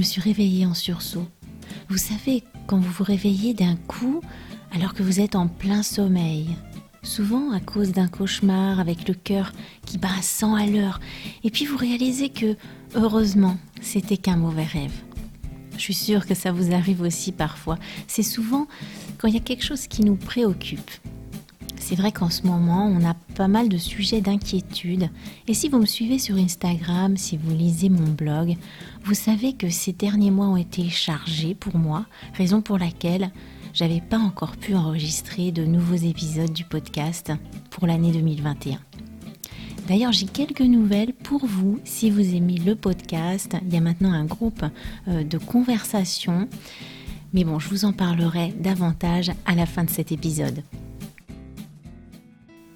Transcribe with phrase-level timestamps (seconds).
[0.00, 1.28] Me suis réveillée en sursaut.
[1.90, 4.22] Vous savez, quand vous vous réveillez d'un coup
[4.72, 6.56] alors que vous êtes en plein sommeil,
[7.02, 9.52] souvent à cause d'un cauchemar avec le cœur
[9.84, 11.00] qui bat à 100 à l'heure,
[11.44, 12.56] et puis vous réalisez que,
[12.94, 14.94] heureusement, c'était qu'un mauvais rêve.
[15.72, 17.78] Je suis sûre que ça vous arrive aussi parfois.
[18.06, 18.68] C'est souvent
[19.18, 20.90] quand il y a quelque chose qui nous préoccupe.
[21.76, 25.08] C'est vrai qu'en ce moment, on a pas mal de sujets d'inquiétude.
[25.48, 28.56] Et si vous me suivez sur Instagram, si vous lisez mon blog,
[29.04, 33.30] vous savez que ces derniers mois ont été chargés pour moi, raison pour laquelle
[33.72, 37.32] j'avais pas encore pu enregistrer de nouveaux épisodes du podcast
[37.70, 38.78] pour l'année 2021.
[39.88, 43.56] D'ailleurs, j'ai quelques nouvelles pour vous si vous aimez le podcast.
[43.66, 44.64] Il y a maintenant un groupe
[45.08, 46.48] euh, de conversation.
[47.32, 50.62] Mais bon, je vous en parlerai davantage à la fin de cet épisode.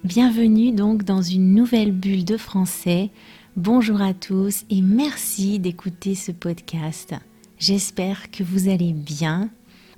[0.05, 3.09] Bienvenue donc dans une nouvelle bulle de français.
[3.55, 7.15] Bonjour à tous et merci d'écouter ce podcast.
[7.57, 9.49] J'espère que vous allez bien.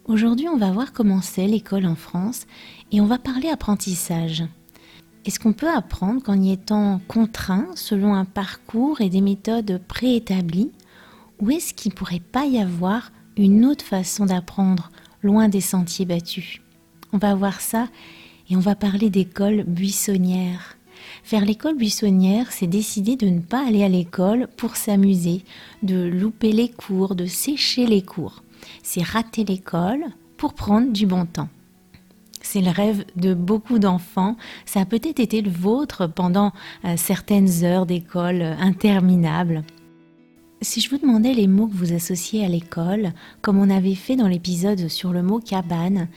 [0.06, 2.48] Aujourd'hui, on va voir comment c'est l'école en France
[2.94, 4.46] et on va parler apprentissage.
[5.26, 10.72] Est-ce qu'on peut apprendre qu'en y étant contraint selon un parcours et des méthodes préétablies
[11.42, 14.90] Ou est-ce qu'il ne pourrait pas y avoir une autre façon d'apprendre
[15.22, 16.62] loin des sentiers battus?
[17.12, 17.90] On va voir ça
[18.50, 20.78] et on va parler d'école buissonnière.
[21.24, 25.44] Faire l'école buissonnière, c'est décider de ne pas aller à l'école pour s'amuser,
[25.84, 28.44] de louper les cours, de sécher les cours.
[28.84, 30.06] C'est rater l'école
[30.38, 31.50] pour prendre du bon temps.
[32.42, 34.38] C'est le rêve de beaucoup d'enfants.
[34.66, 36.54] Ça a peut-être été le vôtre pendant
[36.86, 39.64] euh, certaines heures d'école interminables.
[40.62, 44.16] Si je vous demandais les mots que vous associez à l'école, comme on avait fait
[44.16, 46.08] dans l'épisode sur le mot cabane,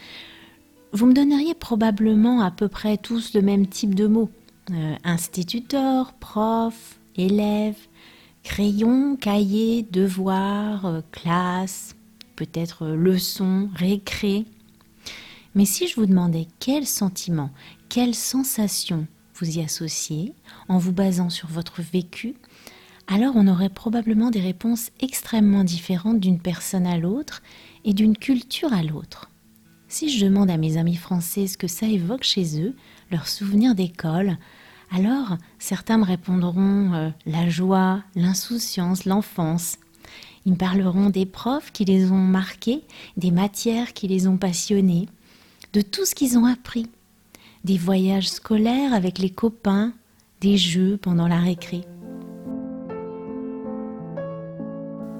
[0.93, 4.31] vous me donneriez probablement à peu près tous le même type de mots.
[4.73, 7.77] Euh, instituteur, prof, élève,
[8.43, 11.97] crayon, cahier, devoir, euh, classe,
[12.37, 14.47] peut-être leçon, récré.
[15.55, 17.51] Mais si je vous demandais quel sentiment,
[17.89, 20.35] quelle sensation vous y associez
[20.69, 22.35] en vous basant sur votre vécu,
[23.07, 27.43] alors on aurait probablement des réponses extrêmement différentes d'une personne à l'autre
[27.85, 29.30] et d'une culture à l'autre.
[29.91, 32.77] Si je demande à mes amis français ce que ça évoque chez eux,
[33.11, 34.39] leurs souvenirs d'école,
[34.93, 39.79] alors certains me répondront euh, la joie, l'insouciance, l'enfance.
[40.47, 42.85] Ils me parleront des profs qui les ont marqués,
[43.17, 45.09] des matières qui les ont passionnés,
[45.73, 46.87] de tout ce qu'ils ont appris,
[47.65, 49.93] des voyages scolaires avec les copains,
[50.41, 51.81] des jeux pendant la récré.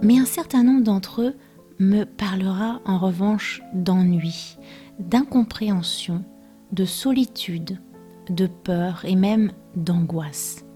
[0.05, 1.35] Mais un certain nombre d'entre eux
[1.81, 4.59] me parlera en revanche d'ennui,
[4.99, 6.23] d'incompréhension,
[6.73, 7.81] de solitude,
[8.29, 10.67] de peur et même d'angoisse.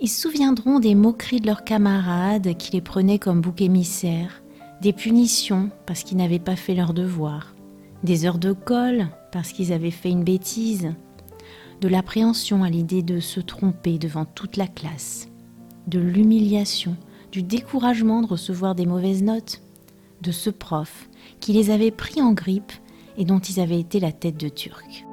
[0.00, 4.42] Ils se souviendront des moqueries de leurs camarades qui les prenaient comme bouc émissaires,
[4.82, 7.54] des punitions parce qu'ils n'avaient pas fait leur devoir,
[8.02, 10.92] des heures de colle parce qu'ils avaient fait une bêtise,
[11.80, 15.28] de l'appréhension à l'idée de se tromper devant toute la classe,
[15.86, 16.96] de l'humiliation,
[17.30, 19.62] du découragement de recevoir des mauvaises notes,
[20.22, 21.08] de ce prof
[21.40, 22.72] qui les avait pris en grippe
[23.16, 25.04] et dont ils avaient été la tête de turc.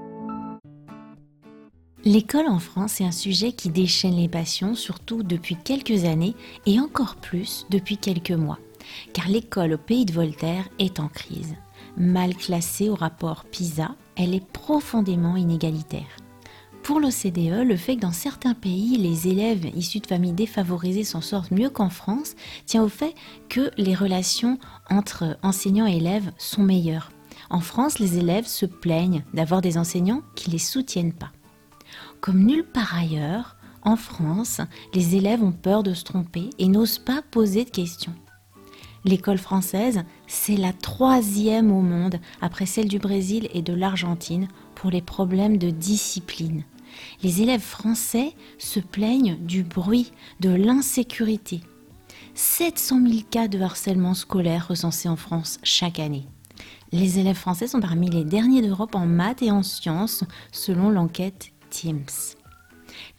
[2.04, 6.36] L'école en France est un sujet qui déchaîne les passions, surtout depuis quelques années
[6.68, 8.60] et encore plus depuis quelques mois,
[9.14, 11.56] car l'école au pays de Voltaire est en crise.
[11.98, 16.25] Mal classée au rapport PISA, elle est profondément inégalitaire.
[16.86, 21.20] Pour l'OCDE, le fait que dans certains pays, les élèves issus de familles défavorisées s'en
[21.20, 22.36] sortent mieux qu'en France
[22.68, 23.16] tient au fait
[23.50, 24.60] que les relations
[24.92, 27.12] entre enseignants et élèves sont meilleures.
[27.50, 31.32] En France, les élèves se plaignent d'avoir des enseignants qui ne les soutiennent pas.
[32.22, 34.62] Comme nulle part ailleurs, En France,
[34.94, 38.14] les élèves ont peur de se tromper et n'osent pas poser de questions.
[39.06, 44.92] L'école française, c'est la troisième au monde, après celle du Brésil et de l'Argentine, pour
[44.92, 46.64] les problèmes de discipline.
[47.24, 51.62] Les élèves français se plaignent du bruit, de l'insécurité.
[52.34, 56.28] 700 000 cas de harcèlement scolaire recensés en France chaque année.
[56.92, 61.52] Les élèves français sont parmi les derniers d'Europe en maths et en sciences, selon l'enquête
[61.70, 62.06] Teams.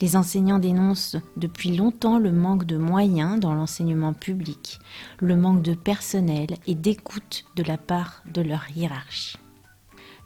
[0.01, 4.79] Les enseignants dénoncent depuis longtemps le manque de moyens dans l'enseignement public,
[5.19, 9.37] le manque de personnel et d'écoute de la part de leur hiérarchie.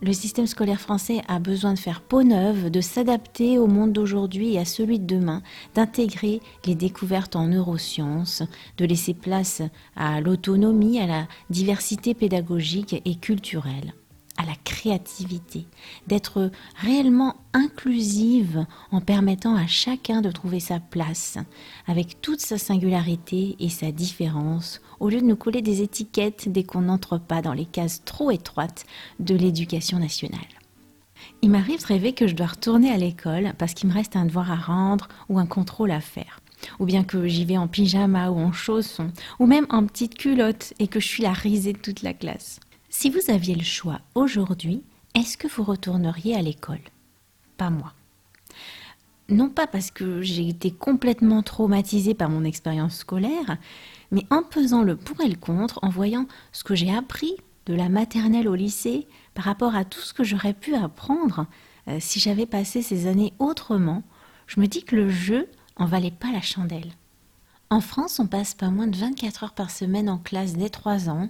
[0.04, 4.56] Le système scolaire français a besoin de faire peau neuve, de s'adapter au monde d'aujourd'hui
[4.56, 5.44] et à celui de demain,
[5.76, 8.42] d'intégrer les découvertes en neurosciences,
[8.78, 9.62] de laisser place
[9.96, 13.94] à l'autonomie, à la diversité pédagogique et culturelle
[14.38, 15.66] à la créativité,
[16.08, 21.38] d'être réellement inclusive en permettant à chacun de trouver sa place
[21.88, 26.64] avec toute sa singularité et sa différence, au lieu de nous coller des étiquettes dès
[26.64, 28.86] qu'on n'entre pas dans les cases trop étroites
[29.20, 30.40] de l'éducation nationale.
[31.42, 34.26] Il m'arrive de rêver que je dois retourner à l'école parce qu'il me reste un
[34.26, 36.40] devoir à rendre ou un contrôle à faire.
[36.80, 40.74] Ou bien que j'y vais en pyjama ou en chaussons, ou même en petite culotte
[40.78, 42.60] et que je suis la risée de toute la classe.
[42.94, 44.84] Si vous aviez le choix aujourd'hui,
[45.16, 46.82] est-ce que vous retourneriez à l'école?
[47.56, 47.94] Pas moi.
[49.30, 53.58] Non pas parce que j'ai été complètement traumatisée par mon expérience scolaire,
[54.12, 57.74] mais en pesant le pour et le contre, en voyant ce que j'ai appris de
[57.74, 61.48] la maternelle au lycée par rapport à tout ce que j'aurais pu apprendre
[61.88, 64.04] euh, si j'avais passé ces années autrement,
[64.48, 65.48] je me dis que le jeu
[65.78, 66.92] en valait pas la chandelle.
[67.70, 71.10] En France, on passe pas moins de 24 heures par semaine en classe dès 3
[71.10, 71.30] ans,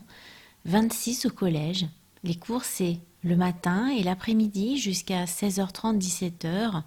[0.66, 1.88] 26 au collège.
[2.24, 6.84] Les cours, c'est le matin et l'après-midi jusqu'à 16h30, 17h.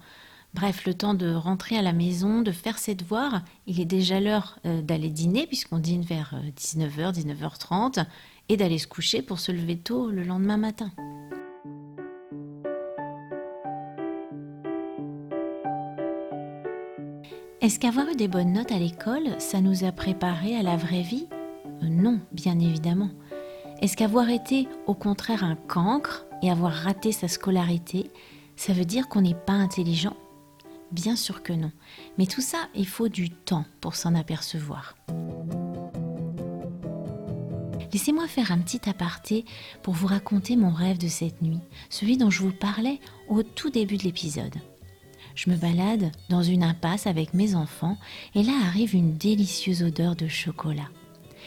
[0.53, 3.41] Bref, le temps de rentrer à la maison, de faire ses devoirs.
[3.67, 8.05] Il est déjà l'heure euh, d'aller dîner, puisqu'on dîne vers 19h, euh, 19h30,
[8.47, 10.91] et d'aller se coucher pour se lever tôt le lendemain matin.
[17.59, 21.01] Est-ce qu'avoir eu des bonnes notes à l'école, ça nous a préparé à la vraie
[21.01, 21.27] vie?
[21.83, 23.09] Euh, Non, bien évidemment.
[23.81, 28.09] Est-ce qu'avoir été au contraire un cancre et avoir raté sa scolarité,
[28.55, 30.15] ça veut dire qu'on n'est pas intelligent?
[30.91, 31.71] Bien sûr que non.
[32.17, 34.95] Mais tout ça, il faut du temps pour s'en apercevoir.
[37.91, 39.45] Laissez-moi faire un petit aparté
[39.83, 42.99] pour vous raconter mon rêve de cette nuit, celui dont je vous parlais
[43.29, 44.55] au tout début de l'épisode.
[45.35, 47.97] Je me balade dans une impasse avec mes enfants
[48.35, 50.89] et là arrive une délicieuse odeur de chocolat.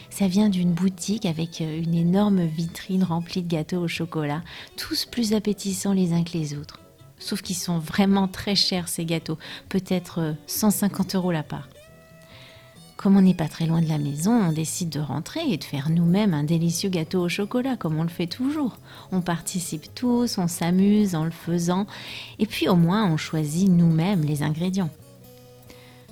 [0.09, 4.41] Ça vient d'une boutique avec euh, une énorme vitrine remplie de gâteaux au chocolat,
[4.75, 6.79] tous plus appétissants les uns que les autres.
[7.19, 9.37] Sauf qu'ils sont vraiment très chers ces gâteaux,
[9.69, 11.69] peut-être 150 euh, euros la part.
[12.99, 15.63] Comme on n'est pas très loin de la maison, on décide de rentrer et de
[15.63, 18.77] faire nous-mêmes un délicieux gâteau au chocolat, comme on le fait toujours.
[19.13, 21.87] On participe tous, on s'amuse en le faisant,
[22.39, 24.89] et puis au moins on choisit nous-mêmes les ingrédients.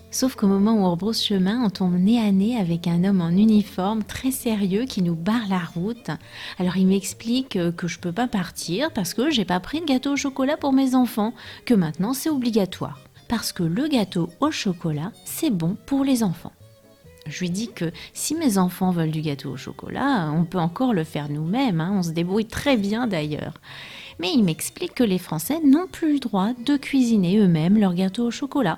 [0.10, 3.22] Sauf qu'au moment où on rebrousse chemin, on tombe nez à nez avec un homme
[3.22, 6.10] en uniforme très sérieux qui nous barre la route.
[6.58, 10.14] Alors il m'explique que je peux pas partir parce que j'ai pas pris de gâteau
[10.14, 11.34] au chocolat pour mes enfants,
[11.66, 13.02] que maintenant c'est obligatoire.
[13.28, 16.54] Parce que le gâteau au chocolat, c'est bon pour les enfants.
[17.26, 20.94] Je lui dis que si mes enfants veulent du gâteau au chocolat, on peut encore
[20.94, 21.92] le faire nous-mêmes, hein.
[21.94, 23.56] on se débrouille très bien d'ailleurs.
[24.20, 28.28] Mais il m'explique que les Français n'ont plus le droit de cuisiner eux-mêmes leur gâteau
[28.28, 28.78] au chocolat.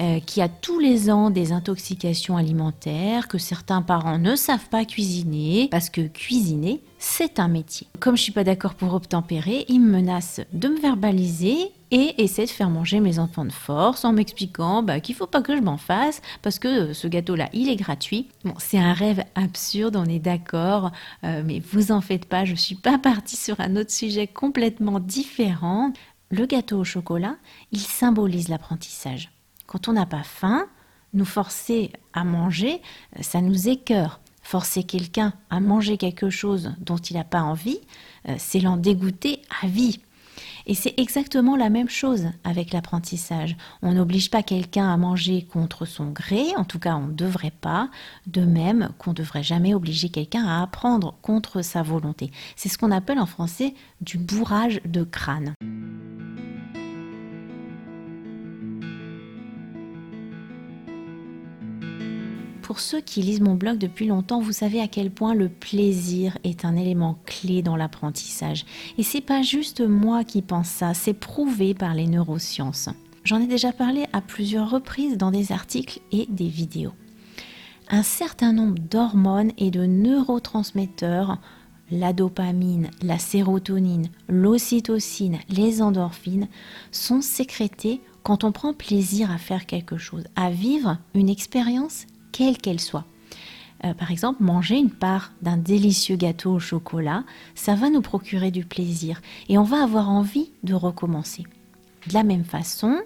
[0.00, 4.84] Euh, qui a tous les ans des intoxications alimentaires, que certains parents ne savent pas
[4.84, 7.88] cuisiner, parce que cuisiner, c'est un métier.
[7.98, 12.44] Comme je suis pas d'accord pour obtempérer, il me menace de me verbaliser et essaie
[12.44, 15.62] de faire manger mes enfants de force en m'expliquant bah, qu'il faut pas que je
[15.62, 18.28] m'en fasse parce que ce gâteau-là, il est gratuit.
[18.44, 20.92] Bon, c'est un rêve absurde, on est d'accord,
[21.24, 25.00] euh, mais vous en faites pas, je suis pas partie sur un autre sujet complètement
[25.00, 25.92] différent.
[26.30, 27.34] Le gâteau au chocolat,
[27.72, 29.32] il symbolise l'apprentissage.
[29.68, 30.66] Quand on n'a pas faim,
[31.12, 32.80] nous forcer à manger,
[33.16, 34.18] euh, ça nous écœure.
[34.42, 37.78] Forcer quelqu'un à manger quelque chose dont il n'a pas envie,
[38.28, 40.00] euh, c'est l'en dégoûter à vie.
[40.64, 43.56] Et c'est exactement la même chose avec l'apprentissage.
[43.82, 47.52] On n'oblige pas quelqu'un à manger contre son gré, en tout cas on ne devrait
[47.60, 47.90] pas,
[48.26, 52.30] de même qu'on ne devrait jamais obliger quelqu'un à apprendre contre sa volonté.
[52.56, 55.52] C'est ce qu'on appelle en français du bourrage de crâne.
[62.68, 66.36] Pour ceux qui lisent mon blog depuis longtemps, vous savez à quel point le plaisir
[66.44, 68.66] est un élément clé dans l'apprentissage.
[68.98, 72.90] Et c'est pas juste moi qui pense ça, c'est prouvé par les neurosciences.
[73.24, 76.92] J'en ai déjà parlé à plusieurs reprises dans des articles et des vidéos.
[77.88, 81.38] Un certain nombre d'hormones et de neurotransmetteurs,
[81.90, 86.48] la dopamine, la sérotonine, l'ocytocine, les endorphines,
[86.92, 92.04] sont sécrétés quand on prend plaisir à faire quelque chose, à vivre une expérience
[92.38, 93.04] quelle qu'elle soit.
[93.84, 97.24] Euh, par exemple, manger une part d'un délicieux gâteau au chocolat,
[97.56, 101.42] ça va nous procurer du plaisir et on va avoir envie de recommencer.
[102.06, 102.96] De la même façon,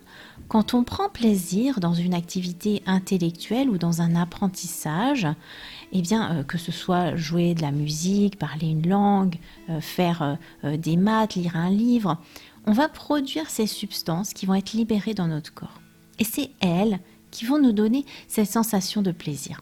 [0.48, 5.26] quand on prend plaisir dans une activité intellectuelle ou dans un apprentissage,
[5.92, 9.36] eh bien, euh, que ce soit jouer de la musique, parler une langue,
[9.70, 12.18] euh, faire des maths, lire un livre,
[12.66, 15.80] on va produire ces substances qui vont être libérées dans notre corps.
[16.18, 17.00] Et c'est elles
[17.32, 19.60] qui vont nous donner cette sensation de plaisir.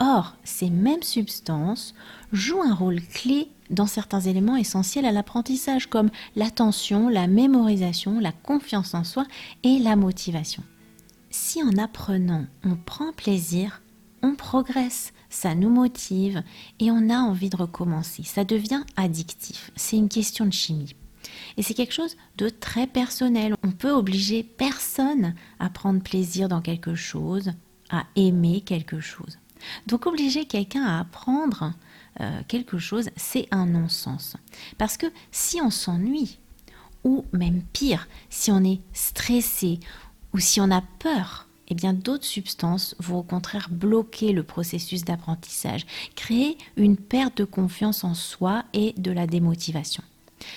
[0.00, 1.94] Or, ces mêmes substances
[2.32, 8.32] jouent un rôle clé dans certains éléments essentiels à l'apprentissage comme l'attention, la mémorisation, la
[8.32, 9.26] confiance en soi
[9.64, 10.62] et la motivation.
[11.30, 13.82] Si en apprenant on prend plaisir,
[14.22, 16.42] on progresse, ça nous motive
[16.80, 18.22] et on a envie de recommencer.
[18.22, 19.70] Ça devient addictif.
[19.76, 20.94] C'est une question de chimie.
[21.56, 23.54] Et c'est quelque chose de très personnel.
[23.64, 27.52] On peut obliger personne à prendre plaisir dans quelque chose,
[27.90, 29.38] à aimer quelque chose.
[29.86, 31.72] Donc obliger quelqu'un à apprendre
[32.20, 34.36] euh, quelque chose, c'est un non-sens.
[34.76, 36.38] Parce que si on s'ennuie,
[37.04, 39.80] ou même pire, si on est stressé,
[40.32, 45.04] ou si on a peur, eh bien d'autres substances vont au contraire bloquer le processus
[45.04, 50.02] d'apprentissage, créer une perte de confiance en soi et de la démotivation.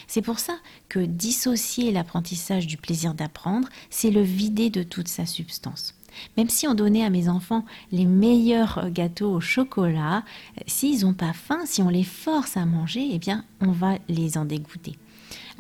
[0.08, 0.54] C'est pour ça
[0.90, 5.96] que dissocier l'apprentissage du plaisir d'apprendre, c'est le vider de toute sa substance.
[6.38, 10.24] Même si on donnait à mes enfants les meilleurs gâteaux au chocolat,
[10.68, 14.38] s'ils n'ont pas faim, si on les force à manger, eh bien, on va les
[14.38, 14.98] en dégoûter.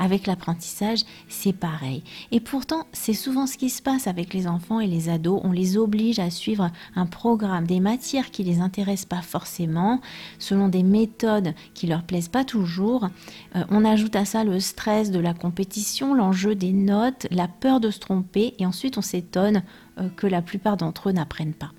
[0.01, 2.01] Avec l'apprentissage, c'est pareil.
[2.31, 5.39] Et pourtant, c'est souvent ce qui se passe avec les enfants et les ados.
[5.43, 10.01] On les oblige à suivre un programme, des matières qui les intéressent pas forcément,
[10.39, 13.10] selon des méthodes qui leur plaisent pas toujours.
[13.55, 17.79] Euh, on ajoute à ça le stress de la compétition, l'enjeu des notes, la peur
[17.79, 19.62] de se tromper, et ensuite on s'étonne
[20.00, 21.74] euh, que la plupart d'entre eux n'apprennent pas.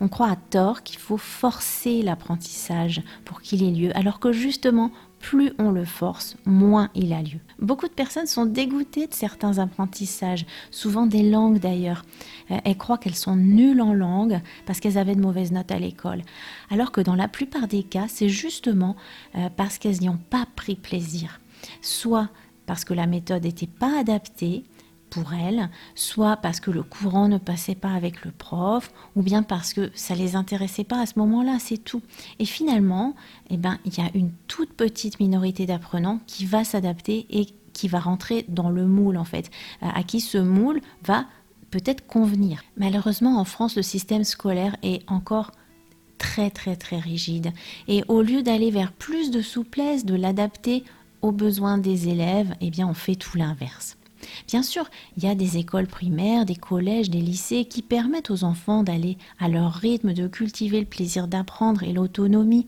[0.00, 4.90] On croit à tort qu'il faut forcer l'apprentissage pour qu'il ait lieu, alors que justement,
[5.20, 7.40] plus on le force, moins il a lieu.
[7.58, 12.04] Beaucoup de personnes sont dégoûtées de certains apprentissages, souvent des langues d'ailleurs.
[12.50, 15.78] Euh, elles croient qu'elles sont nulles en langue parce qu'elles avaient de mauvaises notes à
[15.78, 16.22] l'école.
[16.70, 18.96] Alors que dans la plupart des cas, c'est justement
[19.34, 21.40] euh, parce qu'elles n'y ont pas pris plaisir.
[21.82, 22.28] Soit
[22.66, 24.64] parce que la méthode n'était pas adaptée,
[25.08, 29.42] pour elles, soit parce que le courant ne passait pas avec le prof, ou bien
[29.42, 32.02] parce que ça les intéressait pas à ce moment-là, c'est tout.
[32.38, 33.14] Et finalement,
[33.50, 37.88] eh ben, il y a une toute petite minorité d'apprenants qui va s'adapter et qui
[37.88, 39.50] va rentrer dans le moule en fait,
[39.80, 41.26] à qui ce moule va
[41.70, 42.62] peut-être convenir.
[42.76, 45.52] Malheureusement, en France, le système scolaire est encore
[46.18, 47.52] très très très rigide.
[47.86, 50.82] Et au lieu d'aller vers plus de souplesse, de l'adapter
[51.22, 53.97] aux besoins des élèves, eh bien on fait tout l'inverse.
[54.46, 54.84] Bien sûr,
[55.16, 59.18] il y a des écoles primaires, des collèges, des lycées qui permettent aux enfants d'aller
[59.38, 62.66] à leur rythme, de cultiver le plaisir d'apprendre et l'autonomie,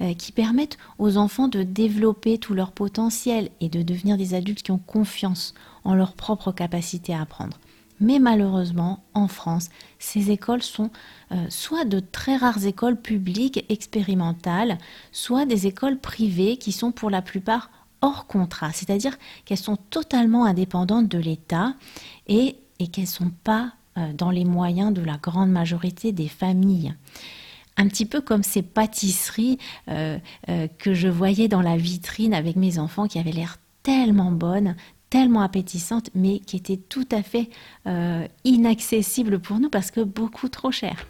[0.00, 4.62] euh, qui permettent aux enfants de développer tout leur potentiel et de devenir des adultes
[4.62, 7.58] qui ont confiance en leur propre capacité à apprendre.
[8.00, 10.90] Mais malheureusement, en France, ces écoles sont
[11.32, 14.78] euh, soit de très rares écoles publiques expérimentales,
[15.12, 17.70] soit des écoles privées qui sont pour la plupart
[18.04, 21.74] hors contrat, c'est-à-dire qu'elles sont totalement indépendantes de l'État
[22.28, 22.56] et,
[22.92, 26.94] qu'elles ne sont pas euh, dans les moyens de la grande majorité des familles.
[27.78, 29.58] Un petit peu comme ces pâtisseries
[29.88, 30.18] euh,
[30.50, 34.76] euh, que je voyais dans la vitrine avec mes enfants qui avaient l'air tellement bonnes,
[35.08, 37.48] tellement appétissantes, mais qui étaient tout à fait
[38.44, 41.06] inaccessibles pour nous parce que beaucoup trop chères.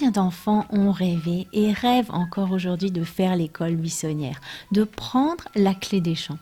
[0.00, 4.40] Combien d'enfants ont rêvé et rêvent encore aujourd'hui de faire l'école buissonnière,
[4.72, 6.38] de prendre la clé des champs?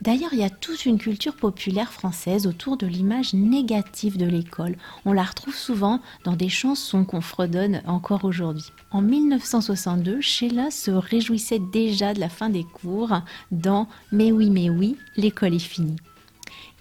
[0.00, 4.76] D'ailleurs, il y a toute une culture populaire française autour de l'image négative de l'école.
[5.04, 8.70] On la retrouve souvent dans des chansons qu'on fredonne encore aujourd'hui.
[8.92, 14.70] En 1962, Sheila se réjouissait déjà de la fin des cours dans Mais oui, mais
[14.70, 15.96] oui, l'école est finie.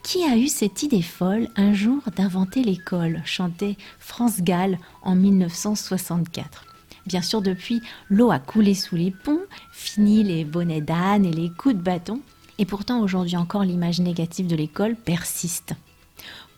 [0.04, 6.66] Qui a eu cette idée folle un jour d'inventer l'école chantait France Gall en 1964.
[7.06, 11.50] Bien sûr, depuis, l'eau a coulé sous les ponts, fini les bonnets d'âne et les
[11.50, 12.22] coups de bâton,
[12.58, 15.74] et pourtant aujourd'hui encore l'image négative de l'école persiste.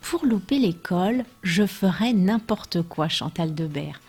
[0.00, 4.00] Pour louper l'école, je ferais n'importe quoi, Chantal Debert.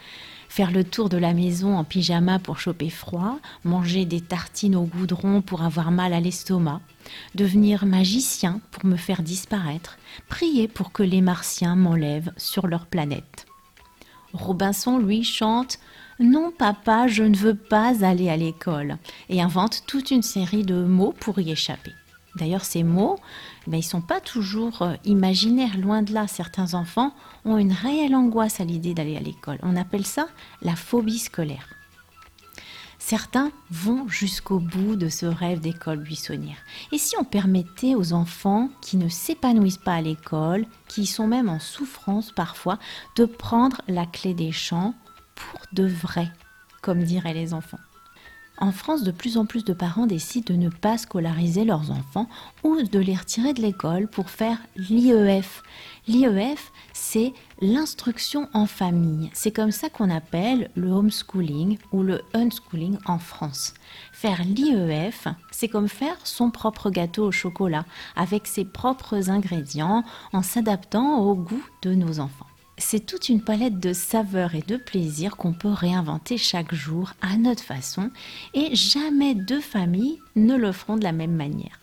[0.52, 4.84] Faire le tour de la maison en pyjama pour choper froid, manger des tartines au
[4.84, 6.82] goudron pour avoir mal à l'estomac,
[7.36, 13.46] devenir magicien pour me faire disparaître, prier pour que les martiens m'enlèvent sur leur planète.
[14.34, 15.80] Robinson, lui, chante
[16.20, 18.98] Non, papa, je ne veux pas aller à l'école
[19.30, 21.94] et invente toute une série de mots pour y échapper.
[22.36, 23.18] D'ailleurs, ces mots,
[23.68, 26.28] ils ne sont pas toujours euh, imaginaires, loin de là.
[26.28, 27.14] Certains enfants
[27.46, 29.60] ont une réelle angoisse à l'idée d'aller à l'école.
[29.62, 30.28] On appelle ça
[30.62, 31.68] la phobie scolaire.
[32.98, 36.58] Certains vont jusqu'au bout de ce rêve d'école buissonnière.
[36.92, 41.50] Et si on permettait aux enfants qui ne s'épanouissent pas à l'école, qui sont même
[41.50, 42.78] en souffrance parfois,
[43.16, 44.94] de prendre la clé des champs
[45.34, 46.30] pour de vrai,
[46.84, 47.80] comme diraient les enfants?
[48.62, 52.30] En France, de plus en plus de parents décident de ne pas scolariser leurs enfants
[52.64, 55.64] ou de les retirer de l'école pour faire l'IEF.
[56.08, 59.32] L'IEF, c'est l'instruction en famille.
[59.34, 63.74] C'est comme ça qu'on appelle le homeschooling ou le unschooling en France.
[64.12, 70.04] Faire l'IEF, c'est comme faire son propre gâteau au chocolat avec ses propres ingrédients
[70.34, 72.51] en s'adaptant au goût de nos enfants
[72.82, 77.38] c'est toute une palette de saveurs et de plaisirs qu'on peut réinventer chaque jour à
[77.38, 78.10] notre façon
[78.54, 81.80] et jamais deux familles ne le feront de la même manière.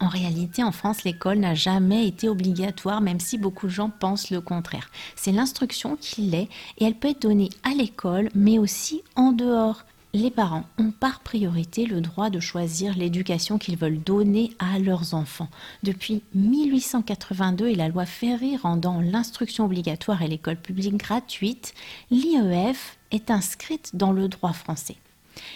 [0.00, 4.30] En réalité, en France, l'école n'a jamais été obligatoire, même si beaucoup de gens pensent
[4.30, 4.90] le contraire.
[5.14, 6.48] C'est l'instruction qui l'est
[6.78, 11.20] et elle peut être donnée à l'école, mais aussi en dehors les parents ont par
[11.20, 15.48] priorité le droit de choisir l'éducation qu'ils veulent donner à leurs enfants.
[15.82, 21.74] Depuis 1882 et la loi Ferry rendant l'instruction obligatoire et l'école publique gratuite,
[22.10, 24.96] l'IEF est inscrite dans le droit français.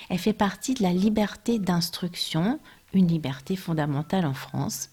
[0.08, 2.60] Elle fait partie de la liberté d'instruction,
[2.92, 4.90] une liberté fondamentale en France.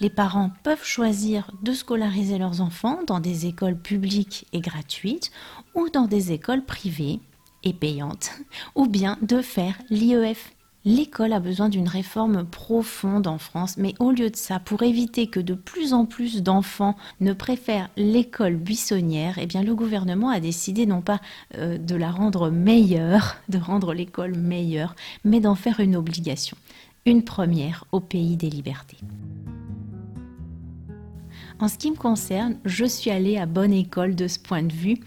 [0.00, 5.30] Les parents peuvent choisir de scolariser leurs enfants dans des écoles publiques et gratuites
[5.74, 7.20] ou dans des écoles privées
[7.72, 8.32] payante,
[8.74, 10.52] ou bien de faire l'IEF.
[10.86, 15.28] L'école a besoin d'une réforme profonde en France, mais au lieu de ça, pour éviter
[15.28, 20.40] que de plus en plus d'enfants ne préfèrent l'école buissonnière, eh bien le gouvernement a
[20.40, 21.20] décidé non pas
[21.56, 26.58] euh, de la rendre meilleure, de rendre l'école meilleure, mais d'en faire une obligation,
[27.06, 28.98] une première au pays des libertés.
[31.60, 34.72] En ce qui me concerne, je suis allée à bonne école de ce point de
[34.72, 34.98] vue.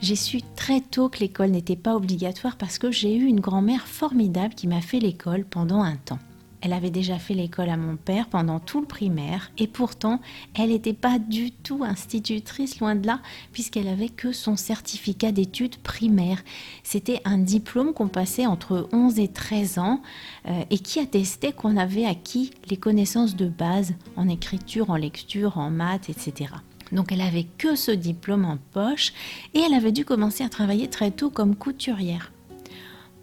[0.00, 3.86] J'ai su très tôt que l'école n'était pas obligatoire parce que j'ai eu une grand-mère
[3.86, 6.18] formidable qui m'a fait l'école pendant un temps.
[6.64, 10.22] Elle avait déjà fait l'école à mon père pendant tout le primaire et pourtant
[10.58, 13.20] elle n'était pas du tout institutrice, loin de là,
[13.52, 16.42] puisqu'elle avait que son certificat d'études primaires.
[16.82, 20.00] C'était un diplôme qu'on passait entre 11 et 13 ans
[20.48, 25.58] euh, et qui attestait qu'on avait acquis les connaissances de base en écriture, en lecture,
[25.58, 26.54] en maths, etc.
[26.92, 29.12] Donc elle avait que ce diplôme en poche
[29.52, 32.33] et elle avait dû commencer à travailler très tôt comme couturière.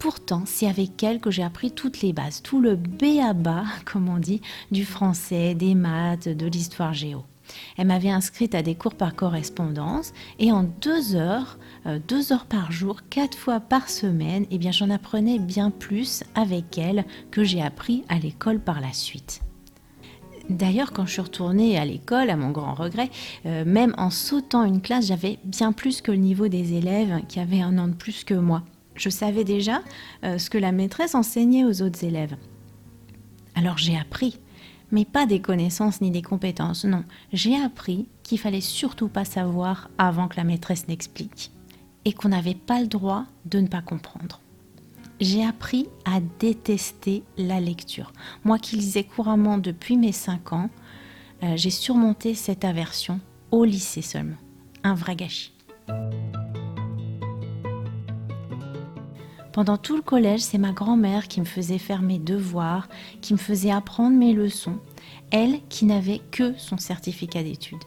[0.02, 3.66] Pourtant, c'est avec elle que j'ai appris toutes les bases, tout le B à bas,
[3.84, 4.40] comme on dit,
[4.72, 7.22] du français, des maths, de l'histoire géo.
[7.76, 12.46] Elle m'avait inscrite à des cours par correspondance et en deux heures, euh, deux heures
[12.46, 17.44] par jour, quatre fois par semaine, eh bien j'en apprenais bien plus avec elle que
[17.44, 19.40] j'ai appris à l'école par la suite.
[20.50, 23.08] D'ailleurs, quand je suis retournée à l'école, à mon grand regret,
[23.46, 27.38] euh, même en sautant une classe, j'avais bien plus que le niveau des élèves qui
[27.38, 29.82] avaient un an de plus que moi je savais déjà
[30.24, 32.36] euh, ce que la maîtresse enseignait aux autres élèves.
[33.54, 34.38] Alors j'ai appris,
[34.90, 37.04] mais pas des connaissances ni des compétences, non.
[37.32, 41.50] J'ai appris qu'il fallait surtout pas savoir avant que la maîtresse n'explique
[42.04, 44.40] et qu'on n'avait pas le droit de ne pas comprendre.
[45.20, 48.12] J'ai appris à détester la lecture.
[48.44, 50.70] Moi qui lisais couramment depuis mes 5 ans,
[51.42, 54.36] euh, j'ai surmonté cette aversion au lycée seulement.
[54.82, 55.52] Un vrai gâchis.
[59.52, 62.88] Pendant tout le collège, c'est ma grand-mère qui me faisait faire mes devoirs,
[63.20, 64.78] qui me faisait apprendre mes leçons,
[65.30, 67.84] elle qui n'avait que son certificat d'études.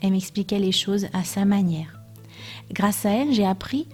[0.00, 2.00] Elle m'expliquait les choses à sa manière.
[2.72, 3.88] Grâce à elle, j'ai appris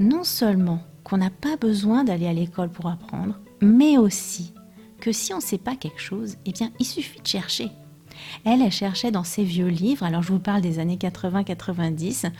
[0.00, 4.54] non seulement qu'on n'a pas besoin d'aller à l'école pour apprendre, mais aussi
[4.98, 7.68] que si on ne sait pas quelque chose, eh bien, il suffit de chercher.
[8.44, 12.30] Elle, elle cherchait dans ses vieux livres, alors je vous parle des années 80-90,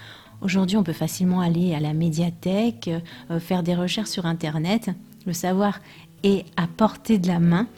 [0.43, 2.91] Aujourd'hui, on peut facilement aller à la médiathèque,
[3.31, 4.91] euh, faire des recherches sur Internet.
[5.25, 5.79] Le savoir
[6.25, 7.69] est à portée de la main,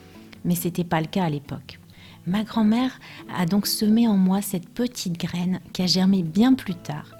[0.46, 1.78] mais ce n'était pas le cas à l'époque.
[2.26, 2.98] Ma grand-mère
[3.36, 7.10] a donc semé en moi cette petite graine qui a germé bien plus tard,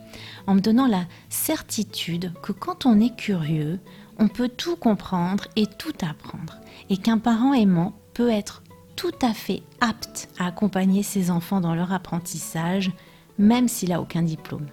[0.46, 3.80] en me donnant la certitude que quand on est curieux,
[4.18, 6.57] on peut tout comprendre et tout apprendre,
[6.88, 8.62] et qu'un parent aimant peut être
[8.96, 12.92] tout à fait apte à accompagner ses enfants dans leur apprentissage,
[13.37, 14.66] même s'il n'a aucun diplôme.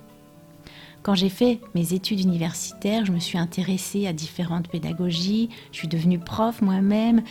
[1.04, 5.88] Quand j'ai fait mes études universitaires, je me suis intéressée à différentes pédagogies, je suis
[5.88, 7.24] devenue prof moi-même.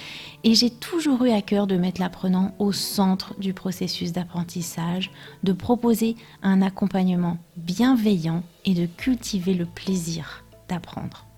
[0.43, 5.13] Et j'ai toujours eu à cœur de mettre l'apprenant au centre du processus d'apprentissage,
[5.45, 11.30] de proposer un accompagnement bienveillant et de cultiver le plaisir d'apprendre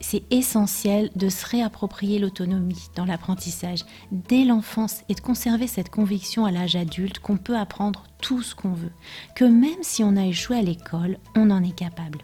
[0.00, 6.44] c'est essentiel de se réapproprier l'autonomie dans l'apprentissage dès l'enfance et de conserver cette conviction
[6.44, 8.92] à l'âge adulte qu'on peut apprendre tout ce qu'on veut,
[9.34, 12.20] que même si on a échoué à l'école, on en est capable.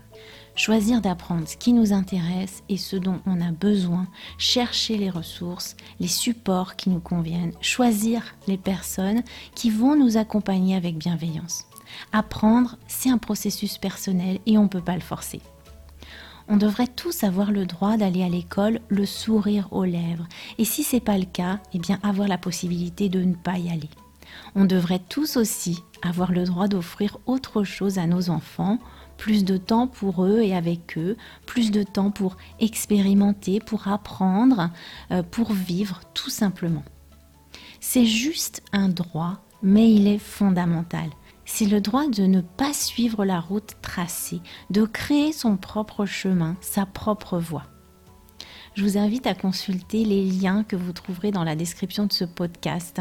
[0.56, 4.06] Choisir d'apprendre ce qui nous intéresse et ce dont on a besoin,
[4.38, 9.24] chercher les ressources, les supports qui nous conviennent, choisir les personnes
[9.56, 11.64] qui vont nous accompagner avec bienveillance.
[12.12, 15.40] Apprendre, c'est un processus personnel et on ne peut pas le forcer.
[16.48, 20.26] On devrait tous avoir le droit d'aller à l'école le sourire aux lèvres.
[20.58, 23.70] Et si c'est pas le cas, eh bien avoir la possibilité de ne pas y
[23.70, 23.88] aller.
[24.54, 28.78] On devrait tous aussi avoir le droit d'offrir autre chose à nos enfants,
[29.16, 34.70] plus de temps pour eux et avec eux, plus de temps pour expérimenter, pour apprendre,
[35.12, 36.84] euh, pour vivre tout simplement.
[37.80, 41.08] C'est juste un droit, mais il est fondamental
[41.44, 46.56] c'est le droit de ne pas suivre la route tracée, de créer son propre chemin,
[46.60, 47.64] sa propre voie.
[48.74, 52.24] Je vous invite à consulter les liens que vous trouverez dans la description de ce
[52.24, 53.00] podcast,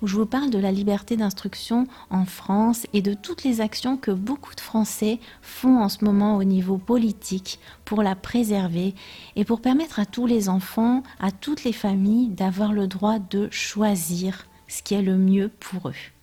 [0.00, 3.98] où je vous parle de la liberté d'instruction en France et de toutes les actions
[3.98, 8.94] que beaucoup de Français font en ce moment au niveau politique pour la préserver
[9.36, 13.50] et pour permettre à tous les enfants, à toutes les familles d'avoir le droit de
[13.50, 16.19] choisir ce qui est le mieux pour eux.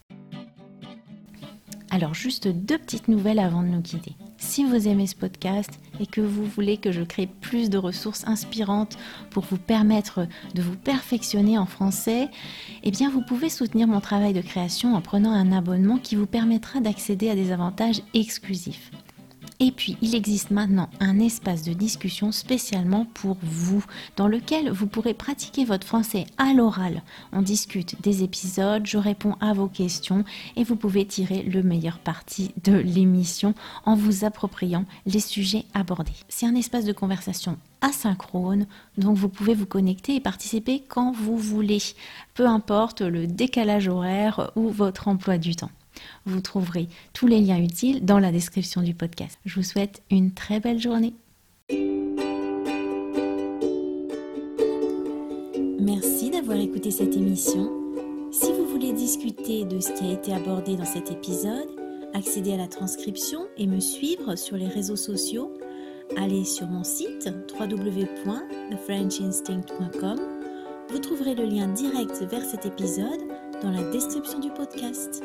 [1.98, 4.14] Alors juste deux petites nouvelles avant de nous quitter.
[4.38, 8.24] Si vous aimez ce podcast et que vous voulez que je crée plus de ressources
[8.28, 9.00] inspirantes
[9.32, 12.30] pour vous permettre de vous perfectionner en français,
[12.84, 16.28] eh bien vous pouvez soutenir mon travail de création en prenant un abonnement qui vous
[16.28, 18.92] permettra d'accéder à des avantages exclusifs.
[19.60, 23.84] Et puis, il existe maintenant un espace de discussion spécialement pour vous,
[24.15, 27.02] dans lequel vous pourrez pratiquer votre français à l'oral.
[27.34, 31.98] On discute des épisodes, je réponds à vos questions et vous pouvez tirer le meilleur
[31.98, 36.12] parti de l'émission en vous appropriant les sujets abordés.
[36.30, 38.67] C'est un espace de conversation asynchrone,
[38.98, 41.82] donc vous pouvez vous connecter et participer quand vous voulez,
[42.36, 45.72] peu importe le décalage horaire ou votre emploi du temps.
[46.26, 49.40] Vous trouverez tous les liens utiles dans la description du podcast.
[49.46, 51.14] Je vous souhaite une très belle journée.
[55.80, 57.72] Merci d'avoir écouté cette émission.
[58.32, 61.70] Si vous voulez discuter de ce qui a été abordé dans cet épisode,
[62.14, 65.54] accéder à la transcription et me suivre sur les réseaux sociaux,
[66.18, 67.30] allez sur mon site
[67.60, 70.20] www.thefrenchinstinct.com.
[70.90, 73.22] Vous trouverez le lien direct vers cet épisode
[73.62, 75.24] dans la description du podcast.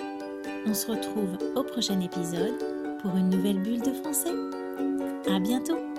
[0.64, 2.54] On se retrouve au prochain épisode
[3.00, 4.30] pour une nouvelle bulle de français.
[5.28, 5.91] À bientôt!